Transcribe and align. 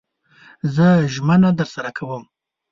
زه 0.75 0.87
ژمنه 1.13 1.49
درسره 1.59 1.91
کوم 1.97 2.23